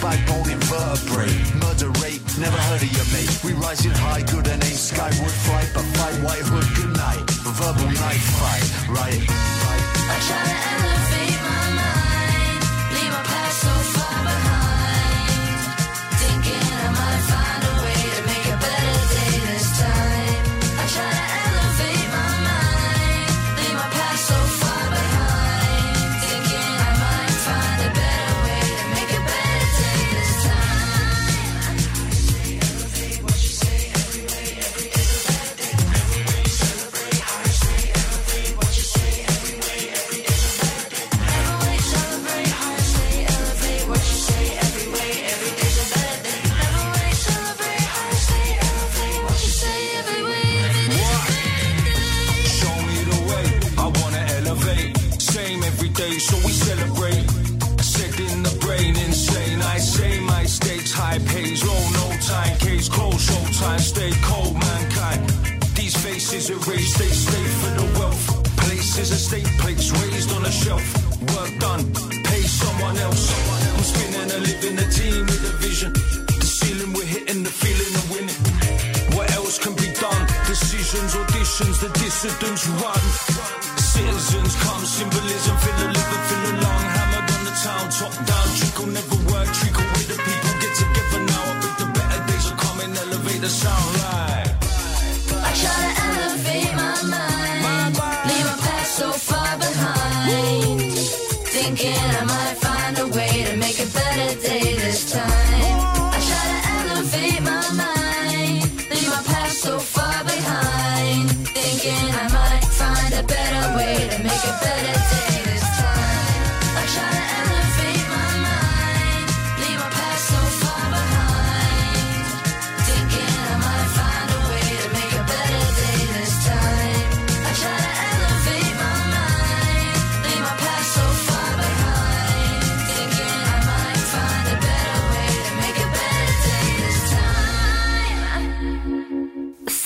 backbone 0.08 0.48
invertebrate. 0.48 1.54
Murder 1.56 1.90
rate, 2.00 2.22
never 2.38 2.56
heard 2.56 2.82
of 2.82 2.90
your 2.96 3.04
mate. 3.12 3.28
We 3.44 3.52
rising 3.52 3.90
high, 3.90 4.22
good 4.22 4.47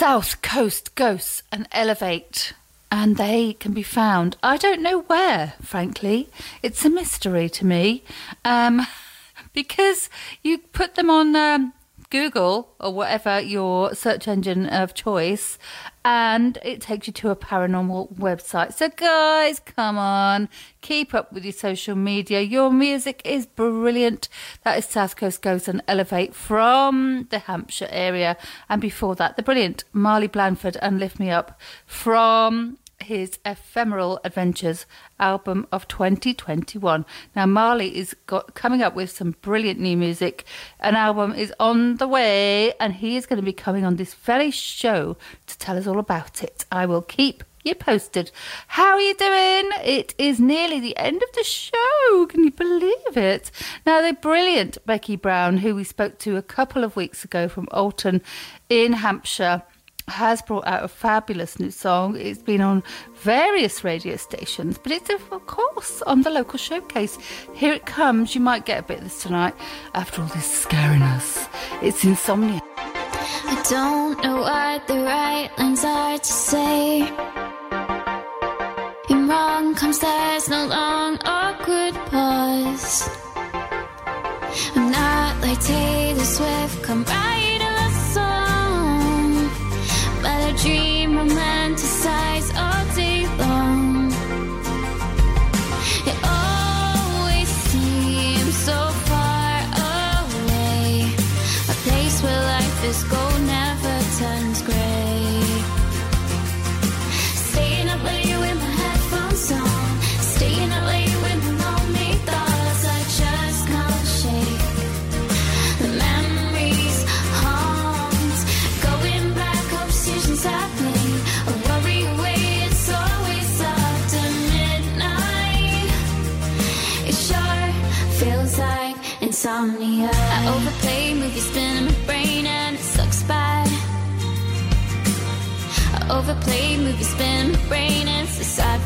South 0.03 0.43
Coast 0.43 0.97
Ghosts 0.97 1.45
and 1.53 1.69
Elevate. 1.71 2.55
And 2.91 3.17
they 3.17 3.53
can 3.53 3.73
be 3.73 3.85
found, 3.85 4.37
I 4.43 4.57
don't 4.57 4.83
know 4.83 5.03
where, 5.03 5.55
frankly. 5.63 6.29
It's 6.61 6.85
a 6.85 6.91
mystery 6.91 7.49
to 7.51 7.65
me. 7.65 8.03
Um, 8.45 8.85
because 9.53 10.11
you 10.43 10.59
put 10.59 10.97
them 10.97 11.09
on 11.09 11.37
um, 11.37 11.73
Google 12.11 12.75
or 12.81 12.93
whatever 12.93 13.41
your 13.41 13.95
search 13.95 14.27
engine 14.27 14.67
of 14.67 14.93
choice, 14.93 15.57
and 16.05 16.59
it 16.63 16.81
takes 16.81 17.07
you 17.07 17.13
to 17.13 17.31
a 17.31 17.37
paranormal 17.37 18.15
website. 18.15 18.75
So, 18.75 18.89
guys, 18.89 19.61
come 19.61 19.99
on, 19.99 20.49
keep 20.81 21.15
up 21.15 21.33
with 21.33 21.45
your 21.45 21.53
social 21.53 21.95
media. 21.95 22.41
Your 22.41 22.73
music 22.73 23.23
is 23.25 23.47
brilliant. 23.47 24.29
That 24.65 24.79
is 24.79 24.85
South 24.85 25.17
Coast 25.17 25.43
Ghosts 25.43 25.69
and 25.69 25.83
Elevate 25.87 26.35
from 26.35 27.29
the 27.31 27.41
Hampshire 27.41 27.89
area. 27.91 28.37
And 28.69 28.81
before 28.81 29.15
that, 29.17 29.37
the 29.37 29.43
brilliant 29.43 29.85
Marley 29.93 30.29
Blandford 30.29 30.77
and 30.83 30.99
Lift 30.99 31.21
Me 31.21 31.31
Up 31.31 31.59
from 31.87 32.79
his 33.03 33.39
Ephemeral 33.45 34.21
Adventures 34.25 34.87
album 35.21 35.67
of 35.71 35.87
2021. 35.89 37.05
Now, 37.37 37.47
Marley 37.47 37.97
is 37.97 38.15
got, 38.27 38.55
coming 38.55 38.83
up 38.83 38.95
with 38.95 39.11
some 39.11 39.37
brilliant 39.43 39.79
new 39.79 39.97
music. 39.97 40.45
An 40.81 40.97
album 40.97 41.33
is 41.35 41.53
on 41.61 41.97
the 41.97 42.09
way, 42.09 42.73
and 42.81 42.95
he 42.95 43.17
is 43.17 43.27
going 43.27 43.39
to 43.39 43.45
be 43.45 43.53
coming 43.53 43.85
on 43.85 43.97
this 43.97 44.15
very 44.15 44.51
show 44.51 45.17
to 45.47 45.59
tell 45.59 45.77
us 45.77 45.87
all 45.87 45.99
about 45.99 46.43
it. 46.43 46.65
I 46.73 46.87
will 46.87 47.03
keep 47.03 47.45
you 47.65 47.75
posted. 47.75 48.31
How 48.67 48.95
are 48.95 49.01
you 49.01 49.15
doing? 49.15 49.71
It 49.85 50.15
is 50.19 50.41
nearly 50.41 50.81
the 50.81 50.97
end 50.97 51.23
of 51.23 51.33
the 51.33 51.45
show. 51.45 52.27
Can 52.27 52.45
you 52.45 52.51
believe 52.51 53.17
it? 53.17 53.51
Now, 53.87 54.03
the 54.03 54.15
brilliant 54.15 54.79
Becky 54.85 55.17
Brown, 55.17 55.59
who 55.59 55.75
we 55.75 55.85
spoke 55.85 56.19
to 56.21 56.37
a 56.37 56.43
couple 56.43 56.83
of 56.85 56.97
weeks 56.97 57.25
ago 57.25 57.49
from 57.49 57.69
Alton 57.71 58.23
in 58.69 58.95
Hampshire, 58.95 59.63
has 60.09 60.43
brought 60.43 60.67
out 60.67 60.85
a 60.85 60.89
fabulous 60.89 61.59
new 61.59 61.71
song. 61.71 62.17
It's 62.17 62.43
been 62.43 62.61
on 62.61 62.83
various 63.15 63.85
radio 63.85 64.17
stations, 64.17 64.79
but 64.79 64.93
it's, 64.93 65.11
of 65.11 65.47
course, 65.47 66.03
on 66.03 66.23
the 66.23 66.31
local 66.31 66.59
showcase. 66.59 67.19
Here 67.55 67.73
it 67.73 67.87
comes. 67.87 68.35
You 68.35 68.41
might 68.41 68.67
get 68.67 68.81
a 68.81 68.83
bit 68.83 68.99
of 68.99 69.05
this 69.05 69.23
tonight 69.23 69.55
after 69.95 70.23
all 70.23 70.29
this 70.29 70.51
scaring 70.51 71.03
us. 71.03 71.49
It's 71.83 72.05
Insomnia. 72.05 72.61
I 72.75 73.63
don't 73.69 74.23
know 74.23 74.41
what 74.41 74.87
the 74.87 75.03
right 75.03 75.51
lines 75.59 75.85
are 75.85 76.19
to 76.19 76.25
say. 76.25 77.01
In 79.09 79.29
wrong 79.29 79.75
comes 79.75 79.99
there's 79.99 80.49
no 80.49 80.67
long 80.67 81.19
awkward 81.25 81.95
pause. 82.11 83.09
I'm 84.75 84.91
not 84.91 85.41
like 85.41 85.61
Taylor 85.61 86.25
Swift, 86.25 86.83
come 86.83 87.05
write 87.05 87.42
dream 90.63 90.92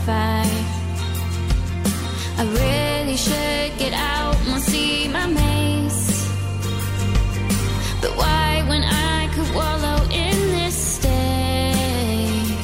fact. 0.07 0.55
I 2.39 2.45
really 2.63 3.17
should 3.17 3.77
get 3.77 3.93
out 3.93 4.37
and 4.47 4.63
see 4.63 5.09
my 5.09 5.27
maze. 5.27 6.29
But 8.01 8.13
why 8.21 8.63
when 8.69 8.85
I 8.85 9.29
could 9.35 9.51
wallow 9.53 9.99
in 10.25 10.39
this 10.57 10.77
state? 10.97 12.55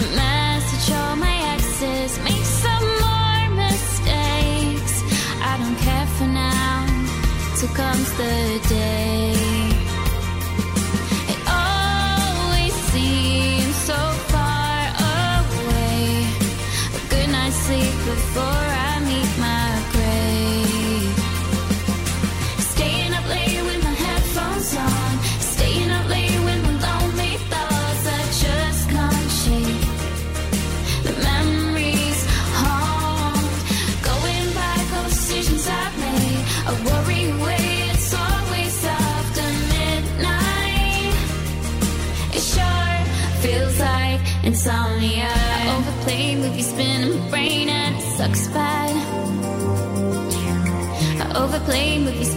A 0.00 0.04
message 0.22 0.94
all 0.94 1.16
my 1.16 1.36
exes 1.54 2.12
make 2.28 2.46
some 2.64 2.86
more 3.04 3.42
mistakes. 3.64 4.94
I 5.50 5.52
don't 5.60 5.78
care 5.86 6.08
for 6.16 6.28
now 6.44 6.86
till 7.58 7.72
comes 7.80 8.10
the 8.16 8.34
day. 8.68 9.57
I 51.68 51.70
overplay 51.70 51.98
movies, 51.98 52.27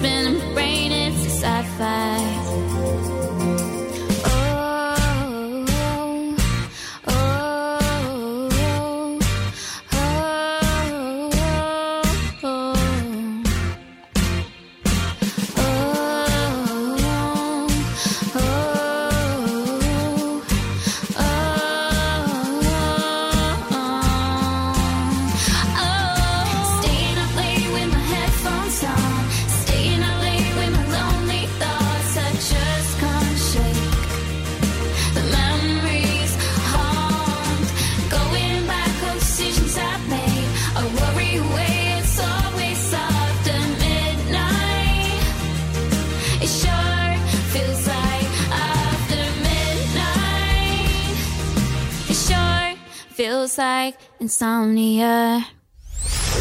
feels 53.21 53.55
like 53.55 53.95
insomnia. 54.19 55.45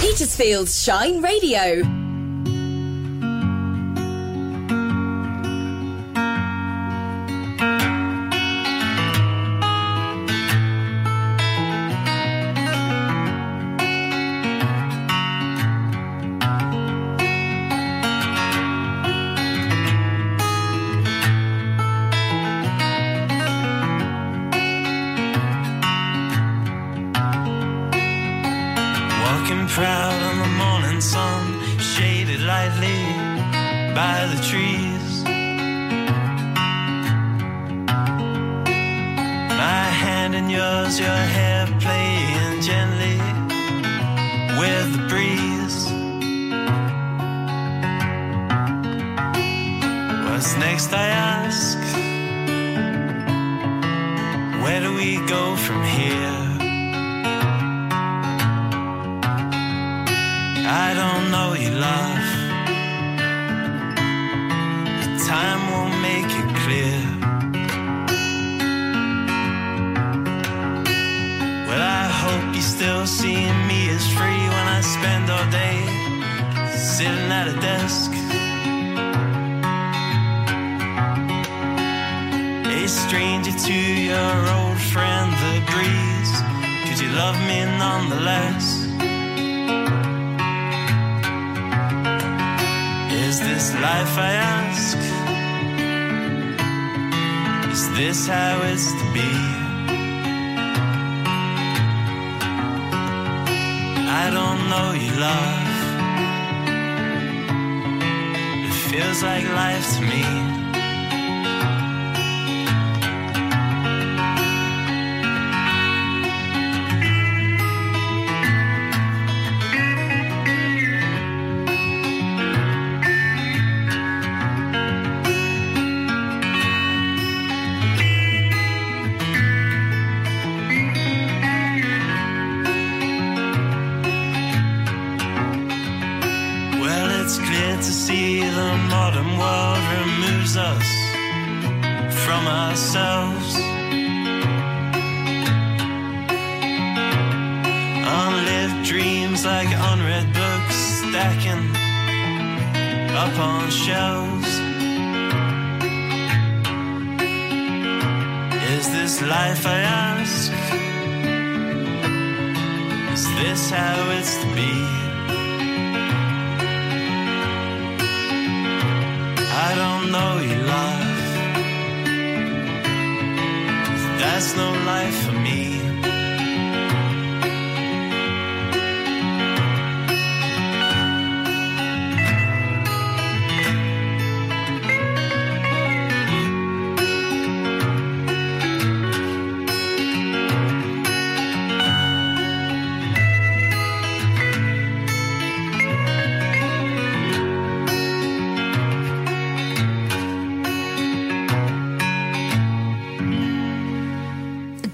Petersfield's 0.00 0.82
Shine 0.82 1.20
Radio. 1.20 1.99
Is 97.80 97.88
this 97.94 98.26
how 98.26 98.60
it's 98.62 98.92
to 98.92 99.04
be? 99.14 99.30
I 104.20 104.28
don't 104.36 104.68
know 104.68 104.92
you, 104.92 105.12
love. 105.28 105.68
It 108.66 108.74
feels 108.90 109.22
like 109.22 109.44
life 109.48 109.96
to 109.96 110.02
me. 110.02 110.49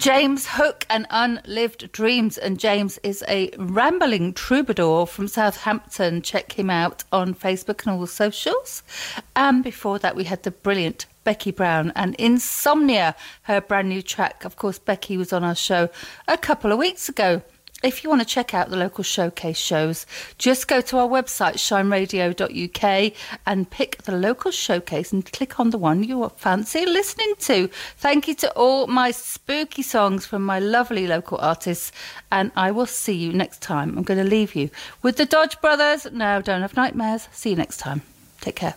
James 0.07 0.47
Hook 0.47 0.87
and 0.89 1.05
Unlived 1.11 1.91
Dreams. 1.91 2.39
And 2.39 2.61
James 2.61 2.97
is 3.03 3.25
a 3.27 3.51
rambling 3.59 4.35
troubadour 4.35 5.05
from 5.05 5.27
Southampton. 5.27 6.23
Check 6.23 6.53
him 6.53 6.71
out 6.71 7.03
on 7.11 7.35
Facebook 7.35 7.83
and 7.83 7.93
all 7.93 8.01
the 8.03 8.07
socials. 8.07 8.85
And 9.35 9.65
before 9.65 9.99
that, 9.99 10.15
we 10.15 10.23
had 10.23 10.45
the 10.45 10.53
brilliant 10.53 11.07
Becky 11.25 11.51
Brown 11.51 11.93
and 11.97 12.15
Insomnia, 12.21 13.17
her 13.43 13.61
brand 13.61 13.89
new 13.89 14.01
track. 14.01 14.45
Of 14.45 14.55
course, 14.55 14.79
Becky 14.79 15.17
was 15.17 15.33
on 15.33 15.43
our 15.43 15.57
show 15.57 15.91
a 16.29 16.39
couple 16.39 16.71
of 16.71 16.79
weeks 16.79 17.09
ago. 17.09 17.43
If 17.83 18.03
you 18.03 18.11
want 18.11 18.23
to 18.23 18.27
check 18.27 18.55
out 18.55 18.71
the 18.71 18.77
local 18.77 19.05
showcase 19.05 19.59
shows, 19.59 20.07
just 20.39 20.67
go 20.67 20.81
to 20.81 20.99
our 20.99 21.09
website, 21.09 21.55
shineradio.uk, 21.55 23.13
and 23.47 23.71
pick 23.71 24.03
the 24.03 24.17
local 24.17 24.51
showcase 24.51 25.13
and 25.13 25.31
click 25.31 25.61
on 25.61 25.71
the 25.71 25.79
one 25.79 26.03
you 26.03 26.29
fancy 26.37 26.87
listening 26.87 27.35
to. 27.41 27.69
Thank 27.99 28.29
you 28.29 28.35
to 28.37 28.51
all 28.53 28.87
my 28.87 29.11
spooky 29.11 29.83
songs 29.83 30.27
from 30.27 30.43
my 30.43 30.59
lovely 30.59 31.07
local 31.07 31.39
artists, 31.39 31.93
and 32.33 32.51
I 32.57 32.71
will 32.71 32.87
see 32.87 33.15
you 33.15 33.33
next 33.33 33.61
time. 33.61 33.97
I'm 33.97 34.05
going 34.05 34.23
to 34.23 34.29
leave 34.29 34.55
you 34.55 34.71
with 35.03 35.17
the 35.17 35.27
Dodge 35.27 35.61
Brothers. 35.61 36.07
No, 36.11 36.41
don't 36.41 36.63
have 36.63 36.77
nightmares. 36.77 37.29
See 37.33 37.51
you 37.51 37.57
next 37.57 37.77
time. 37.77 38.03
Take 38.41 38.57
care. 38.57 38.75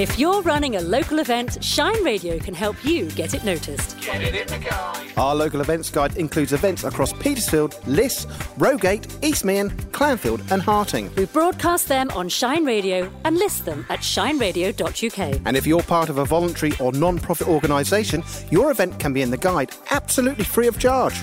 If 0.00 0.18
you're 0.18 0.40
running 0.40 0.76
a 0.76 0.80
local 0.80 1.18
event, 1.18 1.62
Shine 1.62 2.02
Radio 2.02 2.38
can 2.38 2.54
help 2.54 2.82
you 2.86 3.10
get 3.10 3.34
it 3.34 3.44
noticed. 3.44 3.98
Our 5.18 5.34
local 5.34 5.60
events 5.60 5.90
guide 5.90 6.16
includes 6.16 6.54
events 6.54 6.84
across 6.84 7.12
Petersfield, 7.12 7.78
Liss, 7.86 8.26
Rogate, 8.56 9.06
East 9.22 9.44
Meon, 9.44 9.68
Clanfield, 9.92 10.50
and 10.50 10.62
Harting. 10.62 11.14
We 11.16 11.26
broadcast 11.26 11.88
them 11.88 12.10
on 12.12 12.30
Shine 12.30 12.64
Radio 12.64 13.12
and 13.26 13.36
list 13.36 13.66
them 13.66 13.84
at 13.90 14.00
shineradio.uk. 14.00 15.42
And 15.44 15.54
if 15.54 15.66
you're 15.66 15.82
part 15.82 16.08
of 16.08 16.16
a 16.16 16.24
voluntary 16.24 16.72
or 16.80 16.92
non 16.92 17.18
profit 17.18 17.46
organisation, 17.48 18.24
your 18.50 18.70
event 18.70 18.98
can 18.98 19.12
be 19.12 19.20
in 19.20 19.30
the 19.30 19.36
guide 19.36 19.68
absolutely 19.90 20.44
free 20.44 20.66
of 20.66 20.78
charge. 20.78 21.22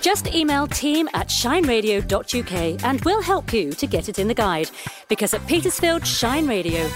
Just 0.00 0.26
email 0.34 0.66
team 0.66 1.08
at 1.14 1.28
shineradio.uk 1.28 2.82
and 2.82 3.00
we'll 3.02 3.22
help 3.22 3.52
you 3.52 3.70
to 3.74 3.86
get 3.86 4.08
it 4.08 4.18
in 4.18 4.26
the 4.26 4.34
guide. 4.34 4.72
Because 5.08 5.34
at 5.34 5.46
Petersfield 5.46 6.04
Shine 6.04 6.48
Radio, 6.48 6.90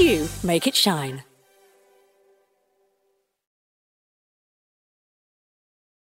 you 0.00 0.28
make 0.42 0.66
it 0.66 0.74
shine. 0.74 1.22